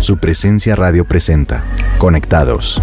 [0.00, 1.62] Su presencia radio presenta.
[1.98, 2.80] Conectados.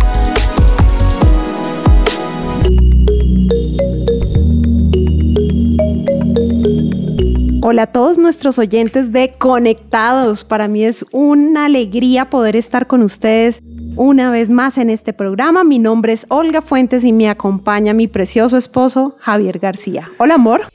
[7.63, 10.43] Hola a todos nuestros oyentes de Conectados.
[10.43, 13.63] Para mí es una alegría poder estar con ustedes
[13.95, 15.63] una vez más en este programa.
[15.63, 20.11] Mi nombre es Olga Fuentes y me acompaña mi precioso esposo Javier García.
[20.19, 20.67] Hola amor.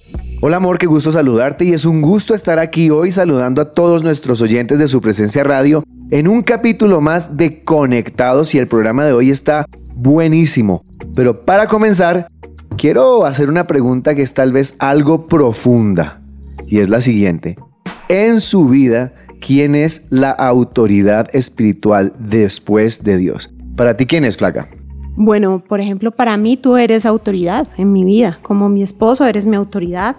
[0.45, 4.02] Hola amor, qué gusto saludarte y es un gusto estar aquí hoy saludando a todos
[4.02, 9.05] nuestros oyentes de su presencia radio en un capítulo más de Conectados y el programa
[9.05, 10.83] de hoy está buenísimo.
[11.14, 12.27] Pero para comenzar,
[12.77, 16.20] quiero hacer una pregunta que es tal vez algo profunda
[16.66, 17.56] y es la siguiente.
[18.09, 23.55] En su vida, ¿quién es la autoridad espiritual después de Dios?
[23.77, 24.66] Para ti, ¿quién es, Flaca?
[25.16, 28.39] Bueno, por ejemplo, para mí tú eres autoridad en mi vida.
[28.43, 30.16] Como mi esposo, eres mi autoridad.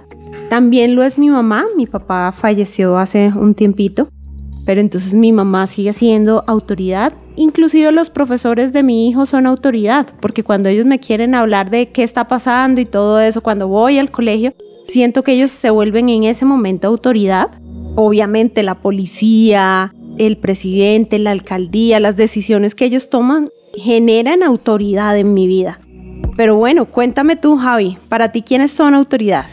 [0.50, 1.66] También lo es mi mamá.
[1.76, 4.08] Mi papá falleció hace un tiempito.
[4.66, 7.14] Pero entonces mi mamá sigue siendo autoridad.
[7.36, 10.08] Inclusive los profesores de mi hijo son autoridad.
[10.22, 13.98] Porque cuando ellos me quieren hablar de qué está pasando y todo eso, cuando voy
[13.98, 14.54] al colegio,
[14.86, 17.50] siento que ellos se vuelven en ese momento autoridad.
[17.96, 25.34] Obviamente la policía, el presidente, la alcaldía, las decisiones que ellos toman generan autoridad en
[25.34, 25.80] mi vida.
[26.38, 29.46] Pero bueno, cuéntame tú, Javi, para ti, ¿quiénes son autoridad?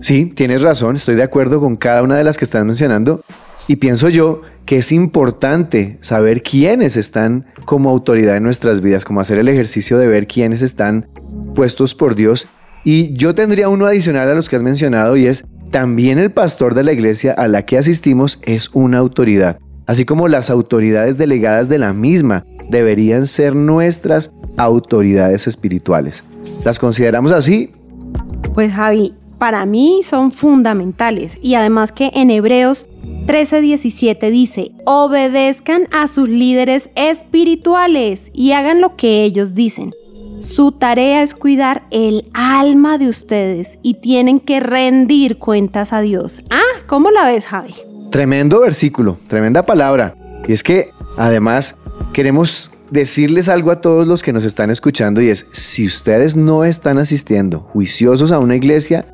[0.00, 3.22] Sí, tienes razón, estoy de acuerdo con cada una de las que están mencionando
[3.68, 9.20] y pienso yo que es importante saber quiénes están como autoridad en nuestras vidas, como
[9.20, 11.06] hacer el ejercicio de ver quiénes están
[11.54, 12.46] puestos por Dios
[12.84, 16.74] y yo tendría uno adicional a los que has mencionado y es también el pastor
[16.74, 21.68] de la iglesia a la que asistimos es una autoridad, así como las autoridades delegadas
[21.68, 26.24] de la misma deberían ser nuestras autoridades espirituales.
[26.64, 27.70] ¿Las consideramos así?
[28.54, 32.86] Pues Javi, para mí son fundamentales y además que en Hebreos
[33.26, 39.92] 13:17 dice, obedezcan a sus líderes espirituales y hagan lo que ellos dicen
[40.44, 46.42] su tarea es cuidar el alma de ustedes y tienen que rendir cuentas a Dios.
[46.50, 47.74] Ah, ¿cómo la ves, Javi?
[48.14, 50.14] Tremendo versículo, tremenda palabra.
[50.46, 51.76] Y es que además
[52.12, 56.62] queremos decirles algo a todos los que nos están escuchando y es, si ustedes no
[56.62, 59.04] están asistiendo juiciosos a una iglesia,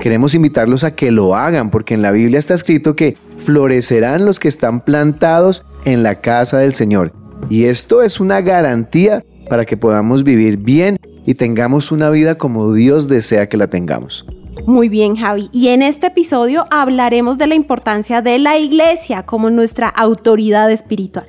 [0.00, 4.40] queremos invitarlos a que lo hagan, porque en la Biblia está escrito que florecerán los
[4.40, 7.12] que están plantados en la casa del Señor.
[7.50, 10.96] Y esto es una garantía para que podamos vivir bien
[11.26, 14.24] y tengamos una vida como Dios desea que la tengamos.
[14.66, 15.48] Muy bien, Javi.
[15.52, 21.26] Y en este episodio hablaremos de la importancia de la iglesia como nuestra autoridad espiritual.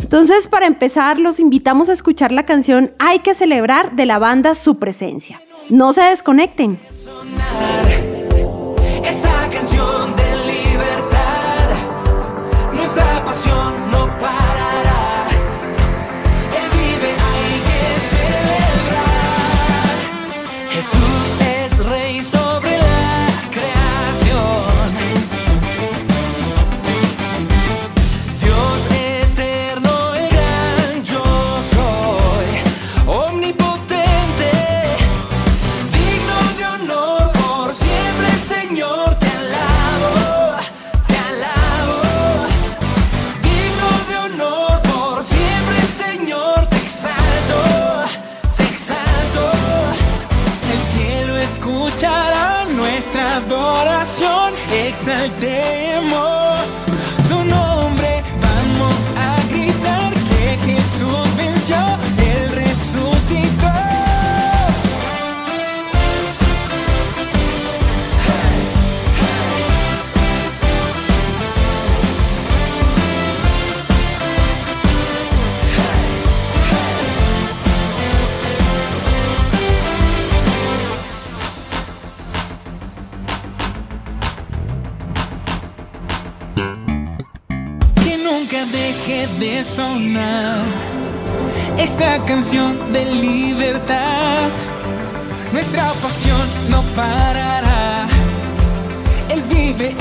[0.00, 4.54] Entonces, para empezar, los invitamos a escuchar la canción Hay que celebrar de la banda
[4.54, 5.40] Su Presencia.
[5.68, 6.78] No se desconecten.
[9.04, 11.68] Esta canción de libertad,
[12.74, 13.77] nuestra pasión
[91.78, 94.48] esta canción de libertad.
[95.52, 98.08] Nuestra pasión no parará.
[99.30, 99.94] Él vive,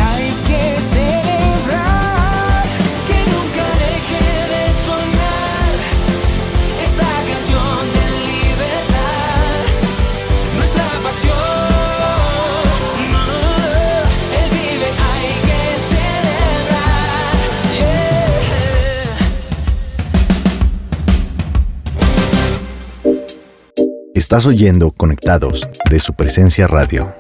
[24.27, 27.15] Estás oyendo Conectados de su presencia radio.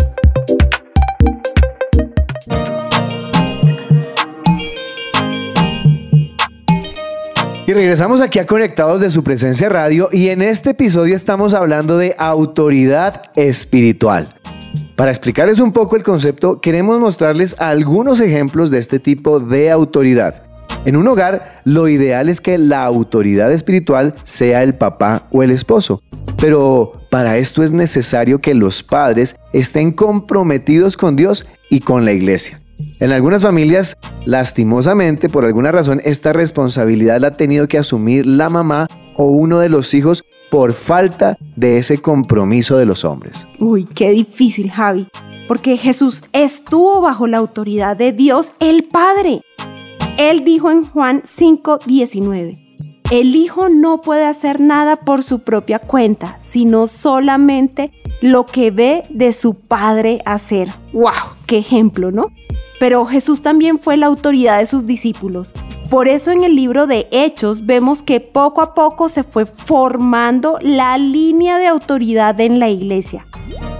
[7.65, 11.97] Y regresamos aquí a Conectados de su presencia radio y en este episodio estamos hablando
[11.97, 14.35] de autoridad espiritual.
[14.97, 20.43] Para explicarles un poco el concepto, queremos mostrarles algunos ejemplos de este tipo de autoridad.
[20.83, 25.51] En un hogar, lo ideal es que la autoridad espiritual sea el papá o el
[25.51, 26.01] esposo.
[26.39, 32.11] Pero para esto es necesario que los padres estén comprometidos con Dios y con la
[32.11, 32.61] iglesia.
[32.99, 38.49] En algunas familias, lastimosamente, por alguna razón, esta responsabilidad la ha tenido que asumir la
[38.49, 43.47] mamá o uno de los hijos por falta de ese compromiso de los hombres.
[43.59, 45.07] Uy, qué difícil, Javi.
[45.47, 49.41] Porque Jesús estuvo bajo la autoridad de Dios el Padre.
[50.17, 52.66] Él dijo en Juan 5:19,
[53.11, 59.03] el Hijo no puede hacer nada por su propia cuenta, sino solamente lo que ve
[59.09, 60.69] de su Padre hacer.
[60.91, 61.13] ¡Wow!
[61.45, 62.31] ¡Qué ejemplo, ¿no?
[62.79, 65.53] Pero Jesús también fue la autoridad de sus discípulos.
[65.89, 70.59] Por eso en el libro de Hechos vemos que poco a poco se fue formando
[70.61, 73.25] la línea de autoridad en la iglesia.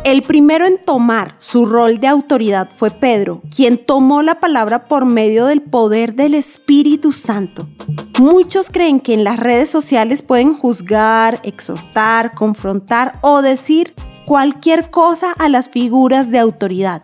[0.05, 5.03] El primero en tomar su rol de autoridad fue Pedro, quien tomó la palabra por
[5.03, 7.67] medio del poder del Espíritu Santo.
[8.17, 13.93] Muchos creen que en las redes sociales pueden juzgar, exhortar, confrontar o decir
[14.25, 17.01] cualquier cosa a las figuras de autoridad.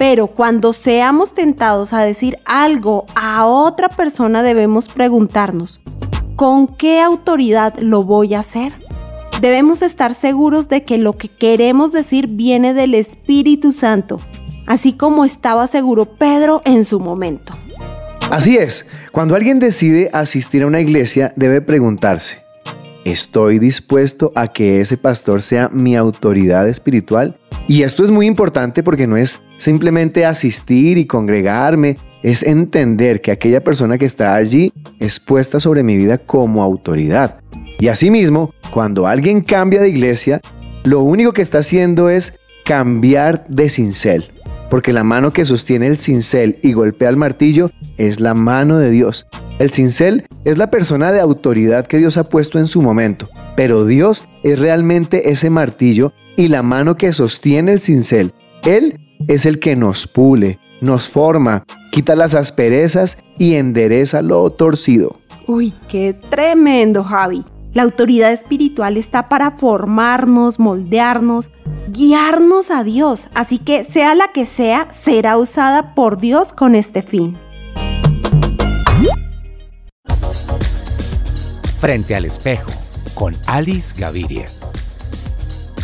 [0.00, 5.82] Pero cuando seamos tentados a decir algo a otra persona debemos preguntarnos,
[6.36, 8.72] ¿con qué autoridad lo voy a hacer?
[9.42, 14.18] Debemos estar seguros de que lo que queremos decir viene del Espíritu Santo,
[14.66, 17.52] así como estaba seguro Pedro en su momento.
[18.30, 22.38] Así es, cuando alguien decide asistir a una iglesia debe preguntarse,
[23.04, 27.36] ¿estoy dispuesto a que ese pastor sea mi autoridad espiritual?
[27.68, 33.30] Y esto es muy importante porque no es simplemente asistir y congregarme, es entender que
[33.30, 37.40] aquella persona que está allí es puesta sobre mi vida como autoridad.
[37.78, 40.40] Y asimismo, cuando alguien cambia de iglesia,
[40.84, 44.30] lo único que está haciendo es cambiar de cincel.
[44.68, 48.90] Porque la mano que sostiene el cincel y golpea el martillo es la mano de
[48.90, 49.26] Dios.
[49.58, 53.84] El cincel es la persona de autoridad que Dios ha puesto en su momento, pero
[53.84, 58.32] Dios es realmente ese martillo y la mano que sostiene el cincel.
[58.62, 58.98] Él
[59.28, 65.20] es el que nos pule, nos forma, quita las asperezas y endereza lo torcido.
[65.46, 67.44] Uy, qué tremendo, Javi.
[67.74, 71.50] La autoridad espiritual está para formarnos, moldearnos,
[71.88, 73.28] guiarnos a Dios.
[73.34, 77.36] Así que sea la que sea, será usada por Dios con este fin.
[81.80, 82.70] Frente al espejo,
[83.14, 84.46] con Alice Gaviria.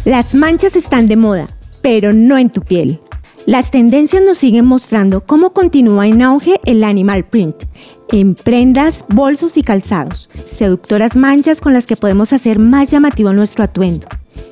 [0.06, 1.48] Las manchas están de moda,
[1.82, 3.00] pero no en tu piel.
[3.44, 7.64] Las tendencias nos siguen mostrando cómo continúa en auge el animal print,
[8.12, 13.64] en prendas, bolsos y calzados, seductoras manchas con las que podemos hacer más llamativo nuestro
[13.64, 14.06] atuendo.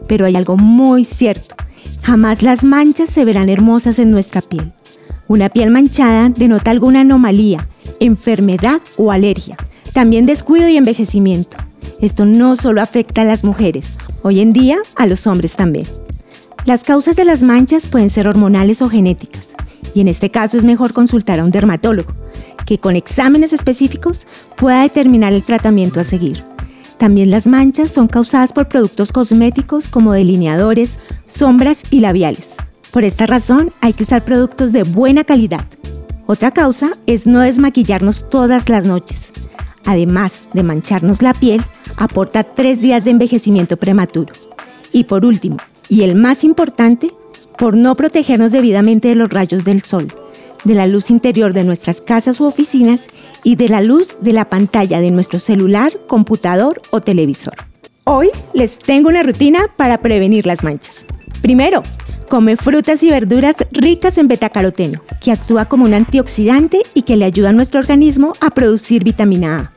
[0.09, 1.55] Pero hay algo muy cierto,
[2.03, 4.73] jamás las manchas se verán hermosas en nuestra piel.
[5.29, 7.69] Una piel manchada denota alguna anomalía,
[8.01, 9.57] enfermedad o alergia,
[9.93, 11.57] también descuido y envejecimiento.
[12.01, 15.85] Esto no solo afecta a las mujeres, hoy en día a los hombres también.
[16.65, 19.51] Las causas de las manchas pueden ser hormonales o genéticas,
[19.95, 22.15] y en este caso es mejor consultar a un dermatólogo,
[22.65, 24.27] que con exámenes específicos
[24.57, 26.43] pueda determinar el tratamiento a seguir.
[26.97, 32.49] También las manchas son causadas por productos cosméticos como delineadores, sombras y labiales.
[32.93, 35.67] Por esta razón hay que usar productos de buena calidad.
[36.25, 39.35] Otra causa es no desmaquillarnos todas las noches
[39.87, 41.63] además de mancharnos la piel,
[41.97, 44.33] aporta tres días de envejecimiento prematuro.
[44.93, 47.11] Y por último, y el más importante,
[47.59, 50.07] por no protegernos debidamente de los rayos del sol,
[50.65, 53.01] de la luz interior de nuestras casas u oficinas
[53.43, 57.55] y de la luz de la pantalla de nuestro celular, computador o televisor.
[58.05, 61.05] Hoy les tengo una rutina para prevenir las manchas.
[61.43, 61.83] Primero,
[62.29, 67.27] come frutas y verduras ricas en betacaroteno, que actúa como un antioxidante y que le
[67.27, 69.74] ayuda a nuestro organismo a producir vitamina A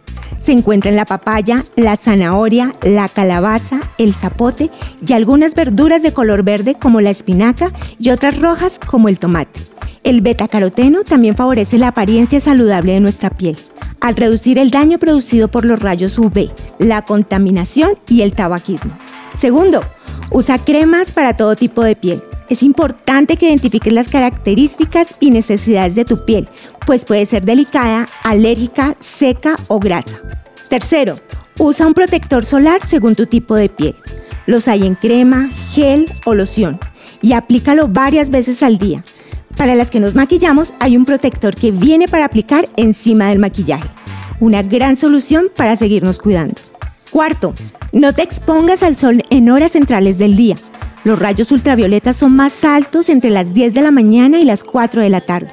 [0.47, 4.71] se encuentra en la papaya, la zanahoria, la calabaza, el zapote
[5.05, 9.59] y algunas verduras de color verde como la espinaca y otras rojas como el tomate.
[10.05, 13.57] El betacaroteno también favorece la apariencia saludable de nuestra piel,
[13.99, 16.49] al reducir el daño producido por los rayos UV,
[16.79, 18.93] la contaminación y el tabaquismo.
[19.37, 19.81] Segundo,
[20.31, 22.23] usa cremas para todo tipo de piel.
[22.49, 26.47] Es importante que identifiques las características y necesidades de tu piel,
[26.85, 30.17] pues puede ser delicada, alérgica, seca o grasa.
[30.69, 31.17] Tercero,
[31.59, 33.95] usa un protector solar según tu tipo de piel.
[34.45, 36.79] Los hay en crema, gel o loción
[37.21, 39.03] y aplícalo varias veces al día.
[39.57, 43.89] Para las que nos maquillamos hay un protector que viene para aplicar encima del maquillaje.
[44.39, 46.61] una gran solución para seguirnos cuidando.
[47.11, 47.53] Cuarto,
[47.91, 50.55] no te expongas al sol en horas centrales del día.
[51.07, 55.01] Los rayos ultravioletas son más altos entre las 10 de la mañana y las 4
[55.01, 55.47] de la tarde.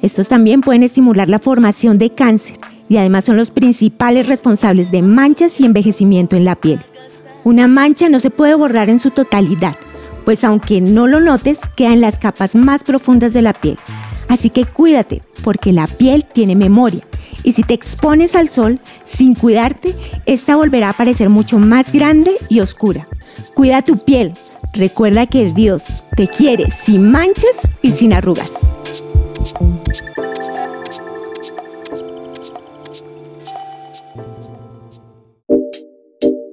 [0.00, 2.56] Estos también pueden estimular la formación de cáncer
[2.88, 6.80] y además son los principales responsables de manchas y envejecimiento en la piel.
[7.44, 9.76] Una mancha no se puede borrar en su totalidad,
[10.24, 13.76] pues aunque no lo notes, queda en las capas más profundas de la piel.
[14.30, 17.02] Así que cuídate, porque la piel tiene memoria
[17.42, 22.32] y si te expones al sol sin cuidarte, esta volverá a parecer mucho más grande
[22.48, 23.06] y oscura.
[23.52, 24.32] Cuida tu piel.
[24.72, 28.52] Recuerda que Dios te quiere sin manchas y sin arrugas.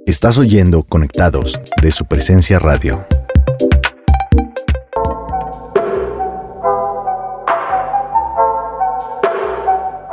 [0.06, 3.06] Estás oyendo Conectados de su presencia radio.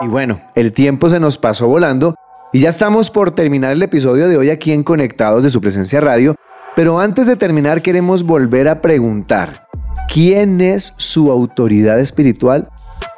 [0.01, 2.17] Y bueno, el tiempo se nos pasó volando
[2.53, 6.01] y ya estamos por terminar el episodio de hoy aquí en Conectados de su presencia
[6.01, 6.35] radio.
[6.75, 9.67] Pero antes de terminar queremos volver a preguntar,
[10.09, 12.69] ¿quién es su autoridad espiritual?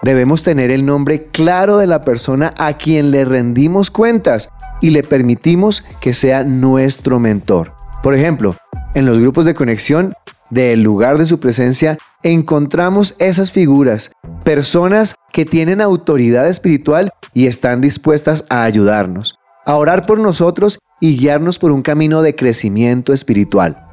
[0.03, 5.05] Debemos tener el nombre claro de la persona a quien le rendimos cuentas y le
[5.05, 7.73] permitimos que sea nuestro mentor.
[8.03, 8.57] Por ejemplo,
[8.95, 10.15] en los grupos de conexión
[10.51, 14.11] del lugar de su presencia encontramos esas figuras,
[14.43, 21.17] personas que tienen autoridad espiritual y están dispuestas a ayudarnos, a orar por nosotros y
[21.17, 23.87] guiarnos por un camino de crecimiento espiritual.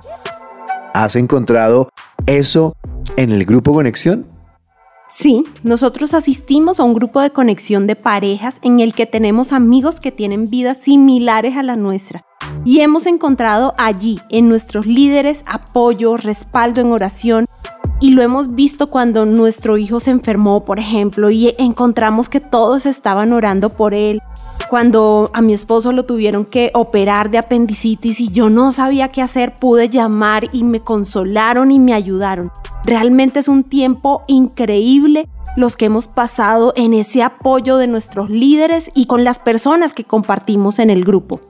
[0.93, 1.89] ¿Has encontrado
[2.25, 2.75] eso
[3.15, 4.25] en el grupo Conexión?
[5.13, 9.99] Sí, nosotros asistimos a un grupo de conexión de parejas en el que tenemos amigos
[9.99, 12.23] que tienen vidas similares a la nuestra.
[12.63, 17.45] Y hemos encontrado allí en nuestros líderes apoyo, respaldo en oración.
[17.99, 22.85] Y lo hemos visto cuando nuestro hijo se enfermó, por ejemplo, y encontramos que todos
[22.85, 24.21] estaban orando por él.
[24.71, 29.21] Cuando a mi esposo lo tuvieron que operar de apendicitis y yo no sabía qué
[29.21, 32.53] hacer, pude llamar y me consolaron y me ayudaron.
[32.85, 38.89] Realmente es un tiempo increíble los que hemos pasado en ese apoyo de nuestros líderes
[38.95, 41.41] y con las personas que compartimos en el grupo.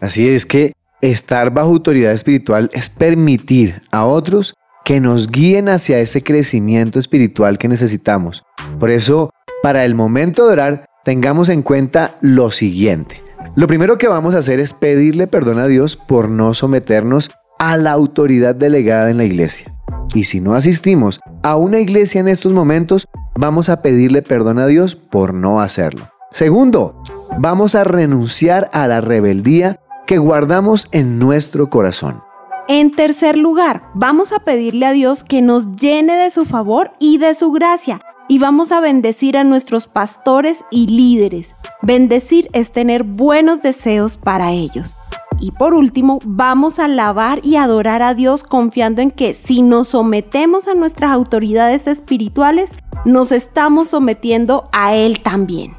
[0.00, 4.54] Así es que estar bajo autoridad espiritual es permitir a otros
[4.84, 8.44] que nos guíen hacia ese crecimiento espiritual que necesitamos.
[8.78, 9.30] Por eso,
[9.64, 13.22] para el momento de orar, tengamos en cuenta lo siguiente.
[13.56, 17.76] Lo primero que vamos a hacer es pedirle perdón a Dios por no someternos a
[17.76, 19.74] la autoridad delegada en la iglesia.
[20.14, 24.66] Y si no asistimos a una iglesia en estos momentos, vamos a pedirle perdón a
[24.66, 26.08] Dios por no hacerlo.
[26.30, 27.02] Segundo,
[27.38, 32.22] vamos a renunciar a la rebeldía que guardamos en nuestro corazón.
[32.68, 37.18] En tercer lugar, vamos a pedirle a Dios que nos llene de su favor y
[37.18, 38.00] de su gracia.
[38.32, 41.54] Y vamos a bendecir a nuestros pastores y líderes.
[41.82, 44.96] Bendecir es tener buenos deseos para ellos.
[45.38, 49.88] Y por último, vamos a alabar y adorar a Dios confiando en que si nos
[49.88, 52.70] sometemos a nuestras autoridades espirituales,
[53.04, 55.74] nos estamos sometiendo a Él también.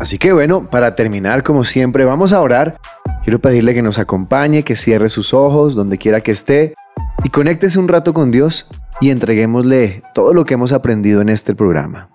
[0.00, 2.80] Así que bueno, para terminar, como siempre, vamos a orar.
[3.22, 6.74] Quiero pedirle que nos acompañe, que cierre sus ojos donde quiera que esté
[7.24, 8.66] y conéctese un rato con Dios
[9.00, 12.10] y entreguémosle todo lo que hemos aprendido en este programa.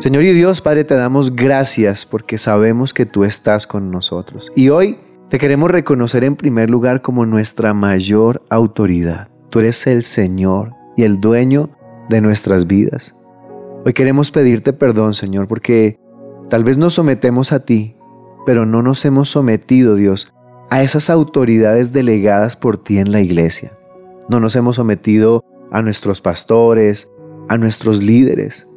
[0.00, 4.52] Señor y Dios, Padre, te damos gracias porque sabemos que tú estás con nosotros.
[4.54, 9.28] Y hoy te queremos reconocer en primer lugar como nuestra mayor autoridad.
[9.50, 11.70] Tú eres el Señor y el dueño
[12.08, 13.14] de nuestras vidas.
[13.84, 15.98] Hoy queremos pedirte perdón, Señor, porque
[16.48, 17.96] tal vez nos sometemos a ti,
[18.46, 20.32] pero no nos hemos sometido, Dios,
[20.70, 23.72] a esas autoridades delegadas por ti en la iglesia.
[24.28, 27.08] No nos hemos sometido a nuestros pastores,
[27.48, 28.68] a nuestros líderes.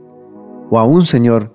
[0.69, 1.53] O aún, Señor,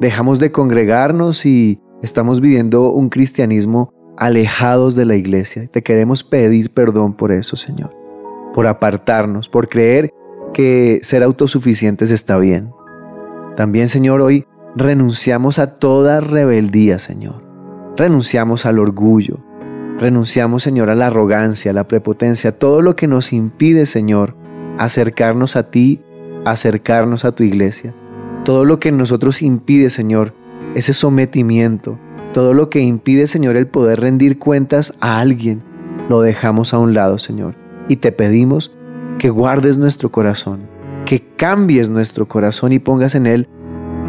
[0.00, 5.68] dejamos de congregarnos y estamos viviendo un cristianismo alejados de la iglesia.
[5.68, 7.94] Te queremos pedir perdón por eso, Señor.
[8.52, 10.10] Por apartarnos, por creer
[10.52, 12.70] que ser autosuficientes está bien.
[13.56, 17.42] También, Señor, hoy renunciamos a toda rebeldía, Señor.
[17.96, 19.38] Renunciamos al orgullo.
[20.02, 24.36] Renunciamos, Señor, a la arrogancia, a la prepotencia, todo lo que nos impide, Señor,
[24.76, 26.02] acercarnos a ti,
[26.44, 27.94] acercarnos a tu iglesia
[28.44, 30.34] todo lo que nosotros impide, Señor,
[30.74, 31.98] ese sometimiento,
[32.34, 35.62] todo lo que impide, Señor, el poder rendir cuentas a alguien,
[36.08, 37.54] lo dejamos a un lado, Señor.
[37.88, 38.72] Y te pedimos
[39.18, 40.62] que guardes nuestro corazón,
[41.04, 43.48] que cambies nuestro corazón y pongas en él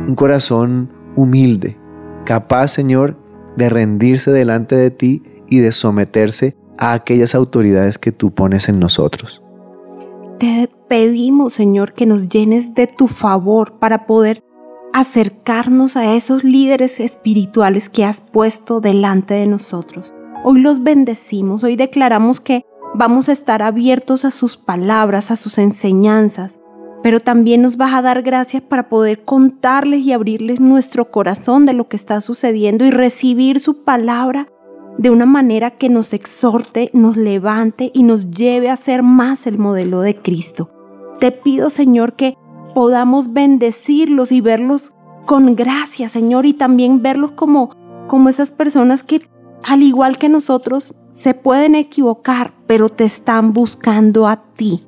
[0.08, 1.78] un corazón humilde,
[2.26, 3.18] capaz, Señor,
[3.56, 5.22] de rendirse delante de ti
[5.53, 9.43] y de someterse a aquellas autoridades que tú pones en nosotros.
[10.39, 14.43] Te pedimos, Señor, que nos llenes de tu favor para poder
[14.93, 20.12] acercarnos a esos líderes espirituales que has puesto delante de nosotros.
[20.43, 25.60] Hoy los bendecimos, hoy declaramos que vamos a estar abiertos a sus palabras, a sus
[25.60, 26.57] enseñanzas,
[27.03, 31.74] pero también nos vas a dar gracias para poder contarles y abrirles nuestro corazón de
[31.74, 34.48] lo que está sucediendo y recibir su palabra
[34.98, 39.58] de una manera que nos exhorte, nos levante y nos lleve a ser más el
[39.58, 40.70] modelo de Cristo.
[41.20, 42.38] Te pido, Señor, que
[42.74, 44.94] podamos bendecirlos y verlos
[45.26, 47.76] con gracia, Señor, y también verlos como,
[48.08, 49.22] como esas personas que,
[49.64, 54.84] al igual que nosotros, se pueden equivocar, pero te están buscando a ti.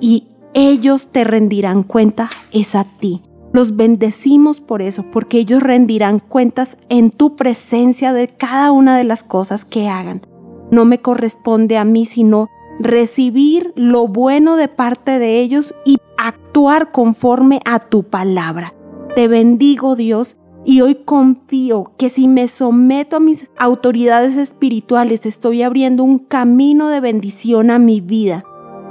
[0.00, 3.22] Y ellos te rendirán cuenta, es a ti.
[3.52, 9.04] Los bendecimos por eso, porque ellos rendirán cuentas en tu presencia de cada una de
[9.04, 10.26] las cosas que hagan.
[10.70, 12.48] No me corresponde a mí sino
[12.80, 18.74] recibir lo bueno de parte de ellos y actuar conforme a tu palabra.
[19.14, 25.62] Te bendigo Dios y hoy confío que si me someto a mis autoridades espirituales estoy
[25.62, 28.44] abriendo un camino de bendición a mi vida.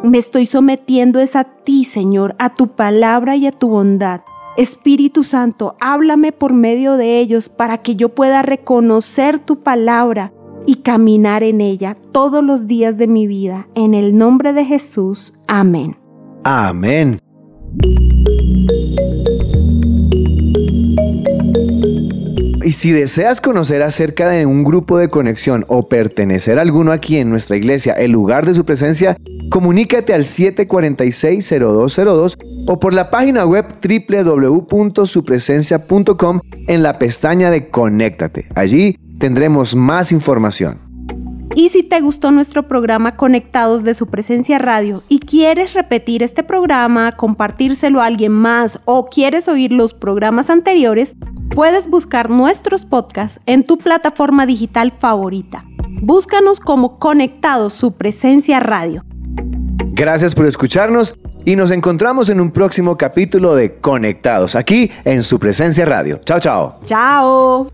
[0.04, 4.22] Me estoy sometiendo es a ti, Señor, a tu palabra y a tu bondad.
[4.58, 10.34] Espíritu Santo, háblame por medio de ellos para que yo pueda reconocer tu palabra
[10.66, 13.70] y caminar en ella todos los días de mi vida.
[13.76, 15.36] En el nombre de Jesús.
[15.48, 15.96] Amén.
[16.44, 17.22] Amén.
[22.64, 27.18] Y si deseas conocer acerca de un grupo de conexión o pertenecer a alguno aquí
[27.18, 29.18] en nuestra iglesia, el lugar de su presencia,
[29.50, 32.38] comunícate al 746-0202
[32.68, 38.48] o por la página web www.supresencia.com en la pestaña de Conéctate.
[38.56, 40.92] Allí tendremos más información.
[41.54, 46.44] Y si te gustó nuestro programa Conectados de su presencia radio y quieres repetir este
[46.44, 51.14] programa, compartírselo a alguien más o quieres oír los programas anteriores,
[51.54, 55.66] puedes buscar nuestros podcasts en tu plataforma digital favorita.
[56.02, 59.04] Búscanos como Conectados su presencia radio.
[59.94, 65.40] Gracias por escucharnos y nos encontramos en un próximo capítulo de Conectados aquí en su
[65.40, 66.20] presencia radio.
[66.24, 66.80] Chao, chao.
[66.86, 67.68] Chao.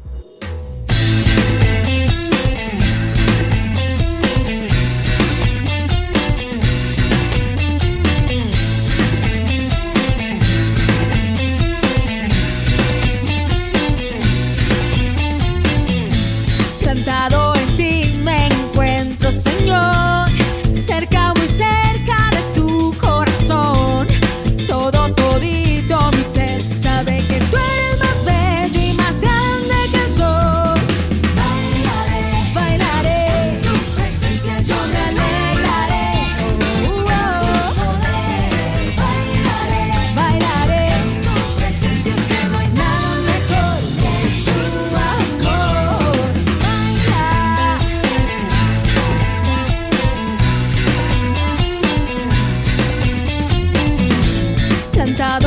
[55.08, 55.47] Plantado